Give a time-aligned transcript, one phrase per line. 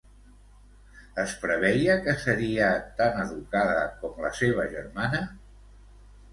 [1.23, 2.71] Es preveia que seria
[3.03, 5.25] tan educada com la seva germana?